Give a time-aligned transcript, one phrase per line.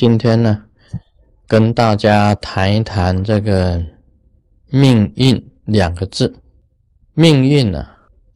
[0.00, 0.62] 今天呢，
[1.48, 3.84] 跟大家谈一谈这个
[4.70, 6.36] “命运”两个字。
[7.14, 7.84] 命运呢，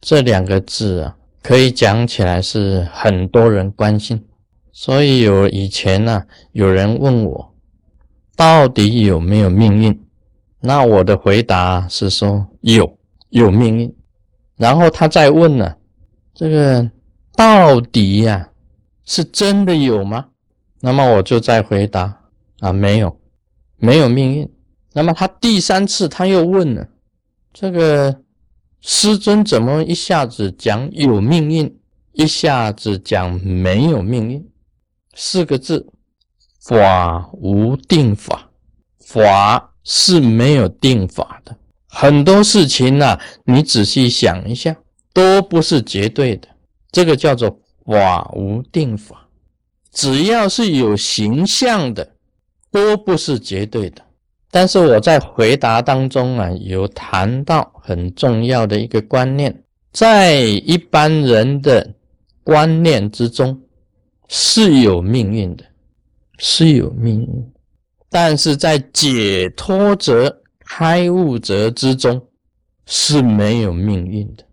[0.01, 4.27] 这两个字啊，可以讲起来是很多人关心。
[4.73, 7.55] 所以有以前呢，有人问我，
[8.34, 10.05] 到底有没有命运？
[10.59, 12.98] 那我的回答是说有，
[13.29, 13.97] 有命运。
[14.56, 15.77] 然后他再问呢，
[16.34, 16.91] 这个
[17.37, 18.51] 到底呀，
[19.05, 20.27] 是真的有吗？
[20.82, 22.20] 那么我就再回答
[22.59, 23.16] 啊，没有，
[23.77, 24.52] 没有命运。
[24.92, 26.88] 那么他第三次他又问了，
[27.52, 28.20] 这个
[28.80, 31.78] 师尊怎么一下子讲有命运，
[32.12, 34.50] 一下子讲没有命运？
[35.14, 35.86] 四个字：
[36.60, 38.50] 法无定法。
[39.05, 41.55] 法是没有定法的，
[41.86, 44.74] 很多事情呢，你仔细想一下，
[45.12, 46.48] 都不是绝对的。
[46.91, 49.22] 这个叫做法无定法。
[49.93, 52.15] 只要是有形象的，
[52.71, 54.03] 都不是绝对的。
[54.51, 61.95] 但是我在回答当中啊，有谈到很重要的一个观念，在一般人的
[62.43, 63.61] 观念之中
[64.29, 65.65] 是有命运的，
[66.39, 67.53] 是有命运，
[68.09, 72.27] 但是在解脱者、开悟者之中
[72.87, 74.45] 是没有命运的。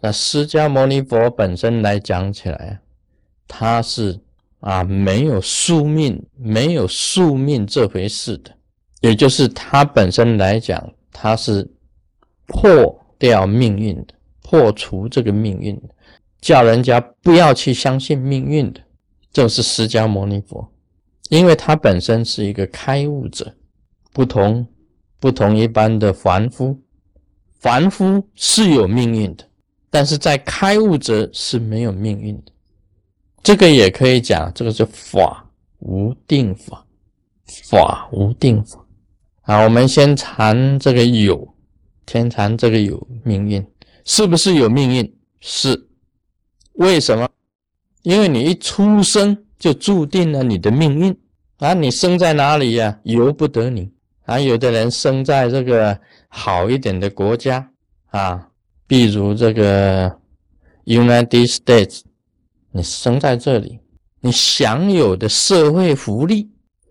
[0.00, 2.72] 那释迦牟尼佛本身来讲起来啊，
[3.48, 4.20] 他是。
[4.60, 8.50] 啊，没有宿命，没有宿命这回事的，
[9.00, 11.70] 也就是他本身来讲，他是
[12.46, 15.88] 破掉命运的，破除这个命运的，
[16.40, 18.80] 叫人家不要去相信命运的，
[19.32, 20.68] 就是释迦牟尼佛，
[21.28, 23.54] 因为他本身是一个开悟者，
[24.12, 24.66] 不同
[25.20, 26.80] 不同一般的凡夫，
[27.60, 29.44] 凡夫是有命运的，
[29.88, 32.52] 但是在开悟者是没有命运的。
[33.48, 35.42] 这个也可以讲，这个是法
[35.78, 36.84] 无定法，
[37.70, 38.78] 法无定法。
[39.40, 41.54] 好，我们先谈这个有，
[42.06, 43.66] 先谈这个有命运，
[44.04, 45.16] 是不是有命运？
[45.40, 45.88] 是，
[46.74, 47.26] 为什么？
[48.02, 51.18] 因为你一出生就注定了你的命运
[51.56, 51.72] 啊！
[51.72, 53.00] 你生在哪里呀？
[53.04, 53.90] 由不得你
[54.26, 54.38] 啊！
[54.38, 55.98] 有的人生在这个
[56.28, 57.66] 好一点的国家
[58.10, 58.50] 啊，
[58.86, 60.14] 比如这个
[60.84, 62.02] United States。
[62.70, 63.78] 你生在这里，
[64.20, 66.48] 你享有的社会福利；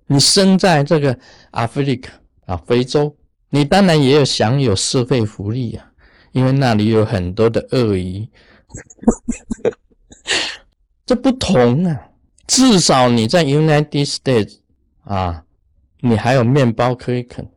[0.08, 1.18] 你生在这个
[1.52, 2.10] Africa
[2.46, 3.16] 啊，非洲，
[3.50, 5.92] 你当然也有享有社会福利呀，
[6.32, 8.28] 因为那里有很多的鳄鱼。
[11.06, 12.10] 这不同啊，
[12.48, 14.58] 至少你在 United States
[15.04, 15.46] 啊，
[16.02, 17.48] 你还有面包可以啃。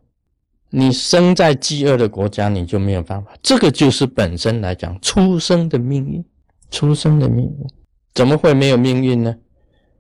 [0.73, 3.33] 你生在饥饿的国家，你就没有办法。
[3.43, 6.25] 这个就是本身来讲，出生的命运，
[6.71, 7.80] 出生的命运。
[8.15, 9.37] 怎么会没有命运呢？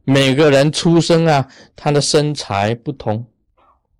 [0.05, 3.25] 每个人出生啊，他的身材不同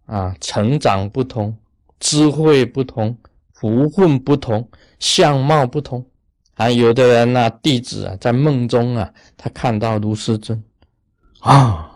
[0.07, 1.57] 啊，成长不同，
[2.01, 3.17] 智慧不同，
[3.53, 6.05] 福分不同，相貌不同
[6.55, 6.69] 啊。
[6.69, 10.61] 有的人呐，弟子啊，在梦中啊，他看到卢师尊
[11.41, 11.93] 啊，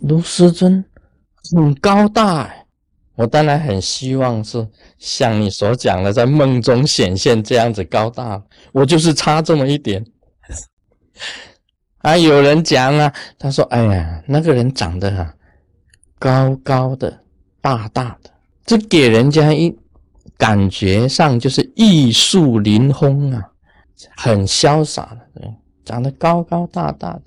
[0.00, 0.84] 卢师尊
[1.54, 2.52] 很高大。
[3.16, 4.66] 我当然很希望是
[4.98, 8.42] 像你所讲的，在梦中显现这样子高大。
[8.72, 10.04] 我就是差这么一点。
[11.98, 15.34] 啊，有人讲啊，他说：“哎呀，那个人长得啊，
[16.18, 17.20] 高高的，
[17.62, 18.30] 大大的，
[18.66, 19.74] 这给人家一
[20.36, 23.50] 感觉上就是玉树临风啊，
[24.16, 25.54] 很潇洒的，对，
[25.84, 27.22] 长得高高大大的。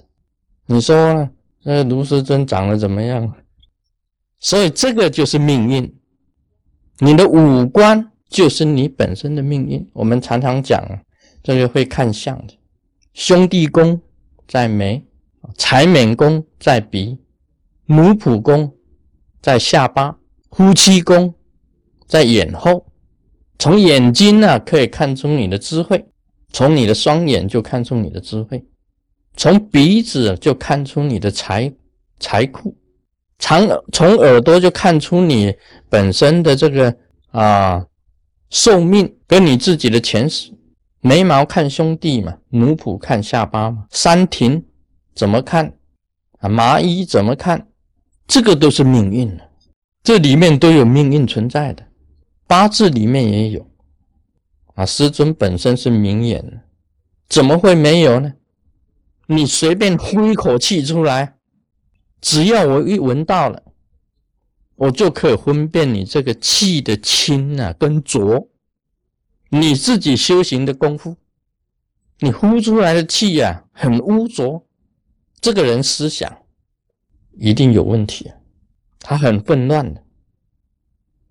[0.68, 1.30] 你说呢
[1.64, 3.34] 那卢师尊长得怎么样？
[4.40, 5.92] 所以这个就是命运，
[7.00, 9.90] 你的五官就是你本身的命运。
[9.94, 10.84] 我们常常讲，
[11.42, 12.54] 这个会看相的。”
[13.18, 14.00] 兄弟宫
[14.48, 15.04] 在眉，
[15.56, 17.18] 财免宫在鼻，
[17.88, 18.72] 奴仆宫
[19.42, 20.16] 在下巴，
[20.52, 21.34] 夫妻宫
[22.06, 22.86] 在眼后。
[23.58, 25.98] 从眼睛呢，可以看出你的智慧；
[26.54, 28.60] 从你的双眼就看出你的智慧；
[29.36, 31.74] 从鼻子就看出你的财
[32.20, 32.70] 财库；
[33.40, 35.52] 长从耳朵就看出你
[35.90, 36.96] 本身的这个
[37.32, 37.84] 啊
[38.52, 40.52] 寿命跟你自己的前世。
[41.02, 44.66] 眉毛看兄弟嘛，奴仆看下巴嘛，山庭
[45.14, 45.74] 怎么看
[46.40, 46.50] 啊？
[46.50, 47.68] 麻衣怎么看？
[48.28, 49.50] 这个都是命运了，
[50.04, 51.86] 这里面都有命运存在的，
[52.46, 53.66] 八字里面也有
[54.76, 54.86] 啊。
[54.86, 56.62] 师尊本身是明眼，
[57.30, 58.34] 怎么会没有呢？
[59.28, 61.36] 你随便呼一口气出来，
[62.20, 63.64] 只要我一闻到了，
[64.76, 68.50] 我就可以分辨你这个气的清啊跟浊。
[69.50, 71.16] 你自己修行的功夫，
[72.20, 74.66] 你呼出来的气呀，很污浊。
[75.40, 76.36] 这个人思想
[77.38, 78.32] 一定有问题，
[79.00, 80.04] 他很混乱的，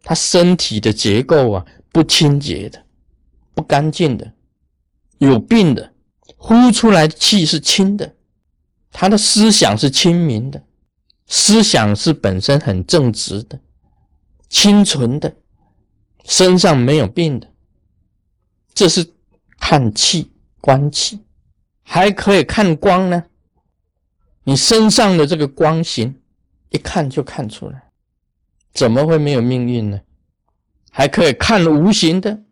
[0.02, 2.84] 他身体的结构啊不清洁的，
[3.52, 4.32] 不干净的，
[5.18, 5.92] 有病的，
[6.36, 8.14] 呼出来的气是清的，
[8.92, 10.62] 他的思想是清明的，
[11.26, 13.60] 思想是本身很正直的、
[14.48, 15.36] 清纯的，
[16.24, 17.52] 身上没有病的，
[18.76, 19.14] 这是
[19.58, 20.31] 看气
[20.61, 21.19] 观气，
[21.82, 23.25] 还可以看光呢。
[24.44, 26.14] 你身上的这个光形，
[26.69, 27.84] 一看就看出来，
[28.75, 30.02] 怎么会没有命运呢？
[30.90, 32.43] 还可以看无形的，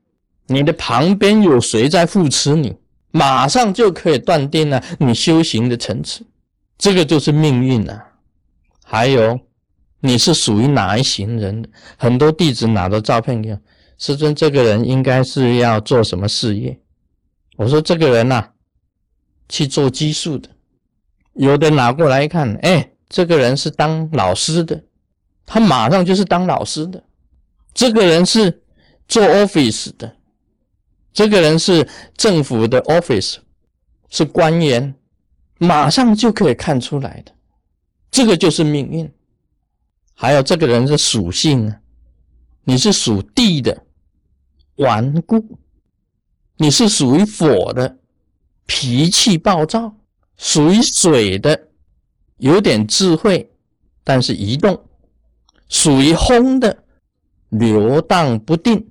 [0.46, 2.74] 你的旁边有谁在扶持你，
[3.10, 6.24] 马上就可以断定了你修行的层次，
[6.78, 8.02] 这个就是命运啊。
[8.82, 9.38] 还有，
[10.00, 11.70] 你是属于哪一行人？
[11.98, 13.60] 很多弟子拿着照片给我，
[13.98, 16.78] 师尊，这个人应该是要做什么事业？
[17.56, 18.50] 我说这个人呐，
[19.48, 20.50] 去做技术的。
[21.34, 24.84] 有的拿过来一看，哎，这个人是当老师的，
[25.46, 27.02] 他马上就是当老师的。
[27.72, 28.62] 这个人是
[29.08, 30.16] 做 office 的，
[31.12, 33.36] 这个人是政府的 office，
[34.08, 34.94] 是官员，
[35.58, 37.32] 马上就可以看出来的。
[38.10, 39.12] 这个就是命运。
[40.14, 41.80] 还有这个人的属性啊，
[42.62, 43.83] 你是属地的，
[44.76, 45.38] 顽固；
[46.56, 47.96] 你是属于火的，
[48.66, 49.94] 脾气暴躁。
[50.36, 51.68] 属于水的，
[52.38, 53.48] 有点智慧，
[54.02, 54.74] 但是移动；
[55.68, 56.76] 属于风的，
[57.50, 58.84] 流荡不定。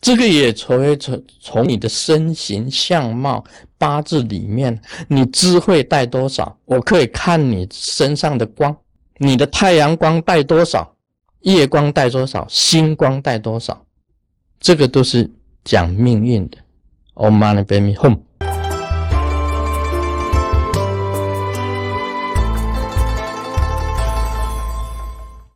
[0.00, 3.44] 这个也从从从你的身形相貌
[3.76, 6.56] 八字里面，你智慧带多少？
[6.64, 8.74] 我可以看你身上的光，
[9.18, 10.96] 你的太阳光带多少，
[11.40, 13.84] 夜光带多少，星光带多少，
[14.60, 15.30] 这个都是
[15.64, 16.58] 讲命运的。
[17.14, 18.27] Om Mani Padme Hum。